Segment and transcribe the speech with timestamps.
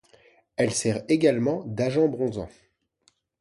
[0.55, 2.49] Elle sert également d'agent bronzant.